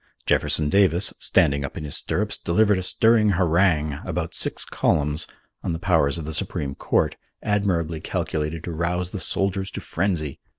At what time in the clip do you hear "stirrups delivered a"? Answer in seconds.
1.95-2.81